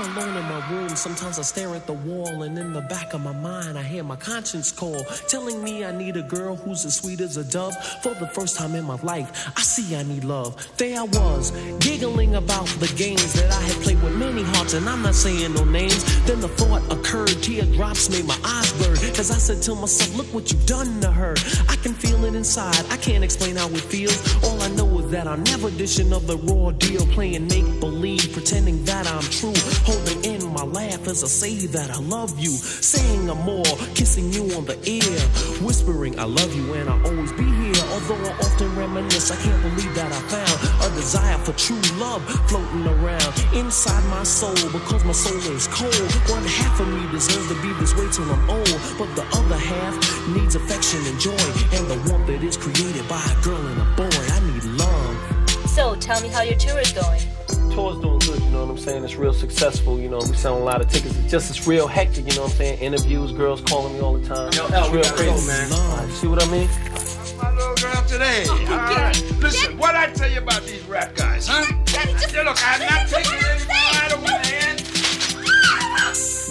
[0.00, 3.14] I'm alone in my room, sometimes I stare at the wall, and in the back
[3.14, 6.84] of my mind, I hear my conscience call, telling me I need a girl who's
[6.84, 7.74] as sweet as a dove.
[8.04, 10.54] For the first time in my life, I see I need love.
[10.76, 14.88] There I was, giggling about the games that I had played with many hearts, and
[14.88, 16.04] I'm not saying no names.
[16.26, 20.32] Then the thought occurred, teardrops made my eyes burn, as I said to myself, Look
[20.32, 21.34] what you've done to her.
[21.68, 24.44] I can feel it inside, I can't explain how it feels.
[24.44, 28.32] All I know is that I'm never dishing of the raw deal, playing make believe,
[28.32, 29.54] pretending that I'm true.
[29.88, 32.50] Holding in my laugh as I say that I love you.
[32.50, 35.16] Saying I'm more, kissing you on the ear.
[35.64, 37.82] Whispering I love you and I'll always be here.
[37.96, 42.20] Although I often reminisce, I can't believe that I found a desire for true love
[42.50, 44.60] floating around inside my soul.
[44.76, 45.96] Because my soul is cold.
[46.28, 48.78] One half of me deserves to be this way till I'm old.
[49.00, 49.96] But the other half
[50.28, 51.48] needs affection and joy.
[51.72, 54.12] And the warmth that is created by a girl and a boy.
[54.36, 55.16] I need love.
[55.70, 57.37] So, tell me how your tour is going.
[57.78, 59.04] Tour's doing good, you know what I'm saying?
[59.04, 60.18] It's real successful, you know.
[60.18, 61.16] We selling a lot of tickets.
[61.16, 62.80] It's just it's real hectic, you know what I'm saying?
[62.80, 64.52] Interviews, girls calling me all the time.
[64.52, 65.72] Yo, it's L, real crazy, go, man.
[65.72, 66.68] All right, see what I mean?
[67.38, 68.46] My little girl today.
[68.48, 69.14] All right.
[69.38, 71.64] Listen, what I tell you about these rap guys, huh?
[71.94, 73.76] Yeah, look, I'm not taking it anymore.
[73.94, 74.82] I don't want to end.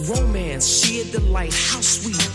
[0.07, 2.26] Romance, sheer delight, how sweet.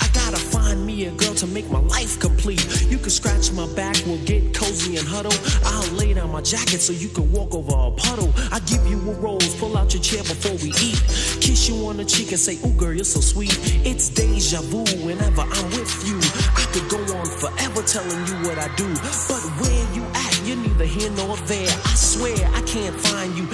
[0.72, 2.64] Find me a girl to make my life complete.
[2.88, 5.34] You can scratch my back, we'll get cozy and huddle.
[5.66, 8.32] I'll lay down my jacket so you can walk over a puddle.
[8.50, 10.96] I give you a rose, pull out your chair before we eat.
[11.44, 13.52] Kiss you on the cheek and say, Ooh, girl, you're so sweet.
[13.84, 16.16] It's deja vu whenever I'm with you.
[16.56, 18.88] I could go on forever telling you what I do.
[19.28, 21.68] But where you at, you're neither here nor there.
[21.68, 23.44] I swear I can't find you.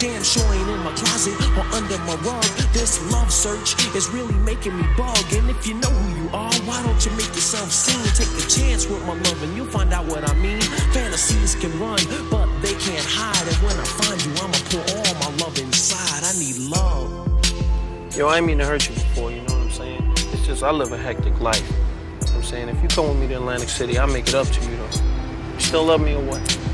[0.00, 2.42] Damn sure ain't in my closet or under my rug.
[2.72, 5.22] This love search is really making me bug.
[5.34, 8.00] And if you know who you are, why don't you make yourself seen?
[8.16, 10.62] Take a chance with my love and you'll find out what I mean.
[10.96, 13.46] Fantasies can run, but they can't hide.
[13.46, 16.24] And when I find you, I'ma pour all my love inside.
[16.24, 18.16] I need love.
[18.16, 20.12] Yo, I ain't mean to hurt you before, you know what I'm saying?
[20.32, 21.60] It's just I live a hectic life.
[21.60, 22.68] You know what I'm saying?
[22.70, 24.98] If you come with me to Atlantic City, I'll make it up to you though.
[25.52, 26.69] You still love me or what?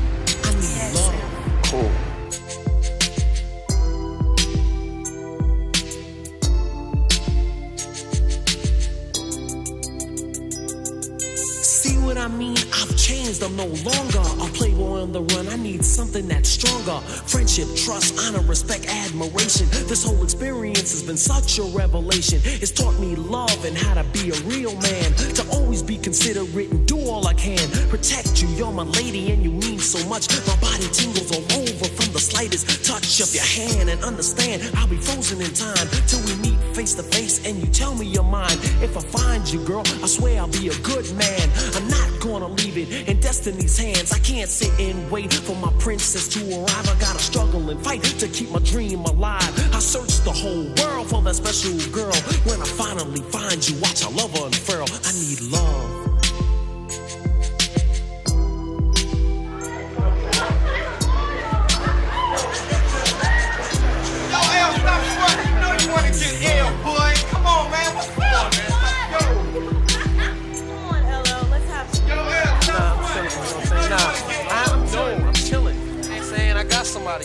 [12.27, 12.57] I mean?
[12.73, 13.41] I've changed.
[13.41, 15.47] I'm no longer a playboy on the run.
[15.47, 16.99] I need something that's stronger.
[17.25, 19.67] Friendship, trust, honor, respect, admiration.
[19.87, 22.41] This whole experience has been such a revelation.
[22.43, 25.13] It's taught me love and how to be a real man.
[25.39, 27.63] To always be considerate and do all I can.
[27.87, 30.27] Protect you, you're my lady and you mean so much.
[30.45, 33.89] My body tingles all over from the slightest touch of your hand.
[33.89, 37.65] And understand, I'll be frozen in time till we meet face to face and you
[37.65, 38.53] tell me your mind.
[38.83, 41.49] If I find you, girl, I swear I'll be a good man.
[41.73, 44.11] I'm not gonna leave it in destiny's hands.
[44.11, 46.87] I can't sit and wait for my princess to arrive.
[46.87, 49.53] I gotta struggle and fight to keep my dream alive.
[49.73, 52.17] I search the whole world for that special girl.
[52.45, 54.85] When I finally find you, watch I love unfurl.
[55.03, 55.96] I need love.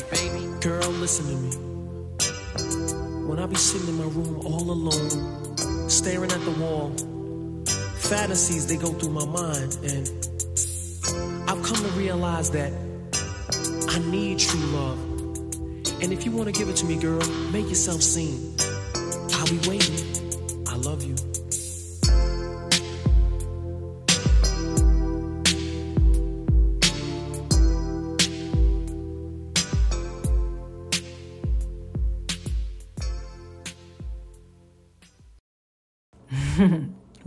[0.00, 0.48] Baby.
[0.60, 1.50] Girl, listen to me.
[3.26, 6.90] When I be sitting in my room all alone, staring at the wall,
[7.96, 10.10] fantasies they go through my mind, and
[11.48, 12.72] I've come to realize that
[13.88, 14.98] I need true love.
[16.00, 17.20] And if you want to give it to me, girl,
[17.50, 18.54] make yourself seen.
[19.34, 20.66] I'll be waiting.
[20.66, 21.31] I love you.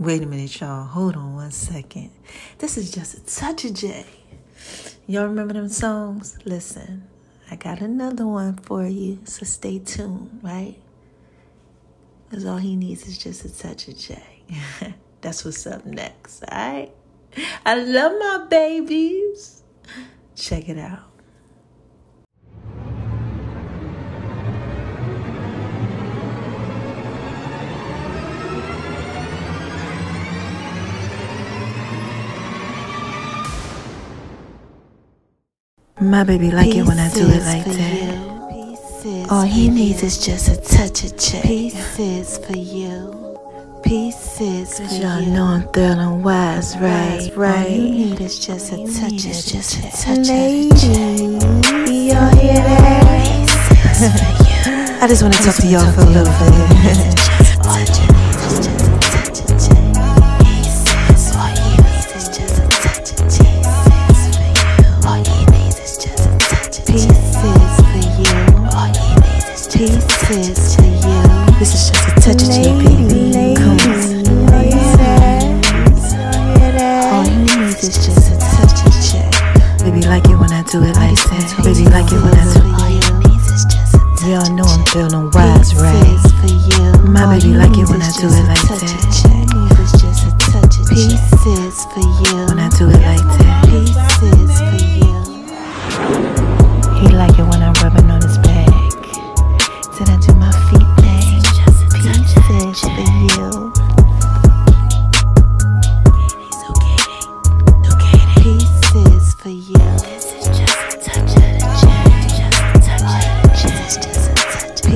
[0.06, 0.84] Wait a minute, y'all.
[0.84, 2.12] Hold on one second.
[2.58, 3.64] This is just a touch.
[5.08, 6.38] Y'all remember them songs?
[6.44, 7.08] Listen,
[7.50, 10.76] I got another one for you, so stay tuned, right?
[12.30, 14.22] Because all he needs is just a touch of J.
[15.22, 16.92] That's what's up next, all right?
[17.64, 19.64] I love my babies.
[20.36, 21.15] Check it out.
[36.06, 39.26] My baby like it when I do it like that.
[39.28, 41.42] All he needs is just a touch of J.
[41.42, 43.36] Pieces for you.
[43.82, 45.00] Pieces for you.
[45.00, 47.28] Y'all know I'm and wise, right?
[47.34, 47.66] Right.
[47.66, 50.68] All you need is just a touch of just a touch of J.
[52.06, 53.16] Y'all hear that?
[55.02, 57.42] I just want to talk to y'all for a little bit.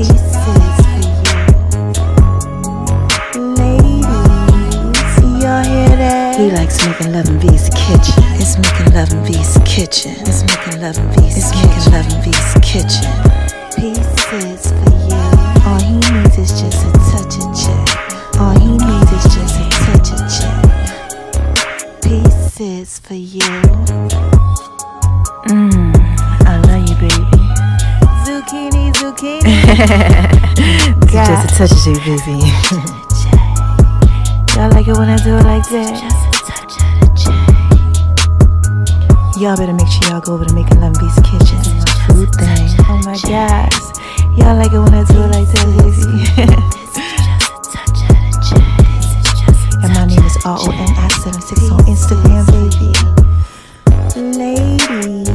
[0.01, 0.07] He
[6.53, 8.25] likes making love in V's kitchen.
[8.41, 10.15] It's making love in V's kitchen.
[10.21, 14.10] It's making love in V's It's making love in V's kitchen.
[31.11, 31.27] zucchini.
[31.27, 32.37] just a touch of J, baby.
[34.55, 35.97] Y'all like it when I do it like that?
[39.39, 41.57] Y'all better make sure y'all go over to Making Love V's Kitchen.
[41.81, 42.69] My food thing.
[42.91, 43.73] Oh my gosh.
[44.37, 46.13] Y'all like it when I do it like that, baby.
[49.83, 52.93] and my name is R-O-N-I-76 on Instagram, baby.
[54.37, 55.30] Lady.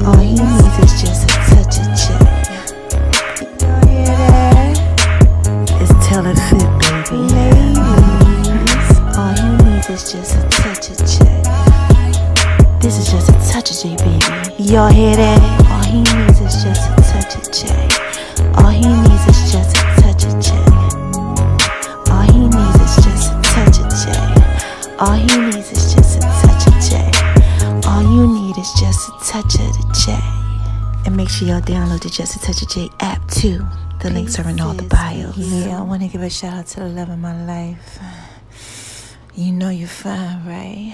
[14.75, 15.39] Y'all hear that?
[15.71, 17.71] All he needs is just a touch of J.
[18.59, 20.51] All he needs is just a touch of J.
[22.11, 24.11] All he needs is just a touch of J.
[24.99, 27.87] All he needs is just a touch of J.
[27.87, 30.19] All you need is just a touch of the J.
[31.05, 33.65] And make sure y'all download the Just a Touch of J app too.
[34.01, 35.37] The links are in all the bios.
[35.37, 37.97] Yeah, I want to give a shout out to the love of my life.
[39.35, 40.93] You know you're fine, right?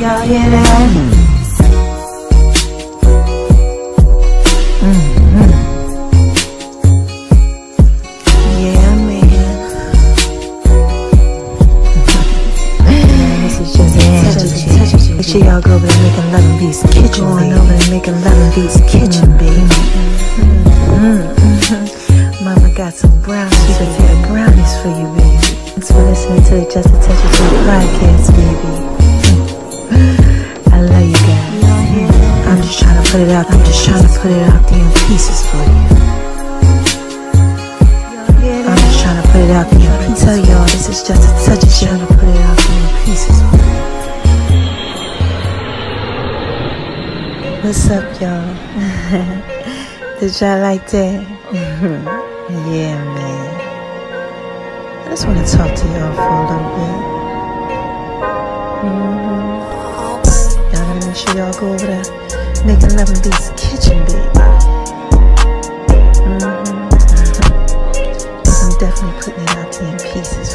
[0.00, 1.19] That?
[50.40, 51.20] Y'all like that?
[51.52, 53.60] yeah, man.
[55.04, 56.96] I just want to talk to y'all for a little bit.
[58.80, 59.60] Mm-hmm.
[60.72, 62.08] Y'all gotta make sure y'all go over there
[62.64, 64.32] making love in V's Kitchen, baby.
[66.24, 66.88] Mm-hmm.
[68.64, 70.49] I'm definitely putting it out there in pieces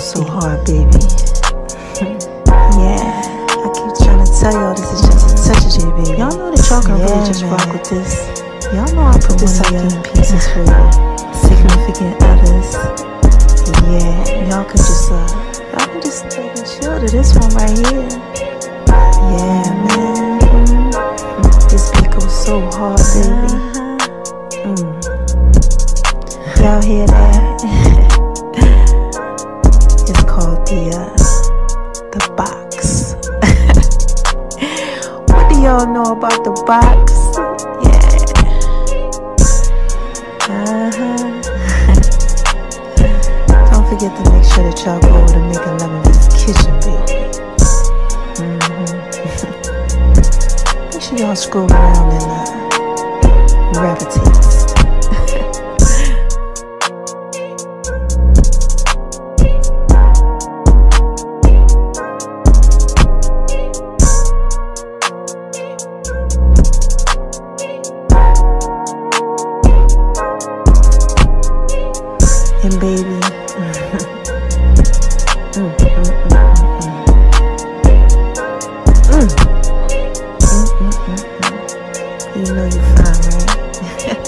[0.00, 0.80] so hard, baby.
[2.80, 3.20] yeah,
[3.52, 6.18] I keep trying to tell y'all this is just such a touch of J, baby.
[6.18, 8.16] Y'all know that y'all can really just rock with this.
[8.72, 10.80] Y'all know I put this out in pieces for you.
[11.36, 12.72] Significant others.
[13.92, 15.20] Yeah, y'all can just uh,
[15.68, 18.08] y'all can just take and chill to this one right here.
[19.36, 20.40] Yeah, man.
[21.68, 23.52] This beat goes so hard, baby.
[24.64, 24.96] Mm.
[26.56, 28.16] Y'all hear that?
[30.72, 31.48] it's
[32.12, 33.14] the box.
[35.32, 37.12] what do y'all know about the box?
[37.82, 38.00] Yeah.
[40.48, 41.40] Uh-huh.
[43.72, 46.02] Don't forget to make sure that y'all go over to Making Love in
[46.38, 47.14] Kitchen, baby.
[48.38, 48.90] Mhm.
[50.92, 52.44] make sure y'all scroll around and uh,
[53.72, 54.29] gravitate.
[82.36, 84.16] You know you're fine, right?